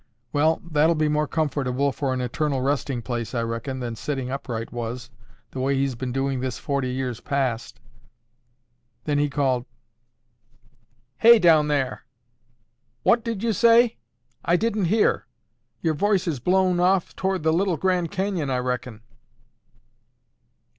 [0.33, 4.71] Well, that'll be more comfortable for an eternal resting place, I reckon, than sitting upright
[4.73, 5.11] was,
[5.51, 7.79] the way he's been doing this forty years past."
[9.03, 9.67] Then he called,
[11.17, 12.03] "Hey, down there,
[13.03, 13.97] what did you say?
[14.43, 15.27] I didn't hear.
[15.81, 19.01] Your voice is blown off toward the Little Grand Canyon, I reckon."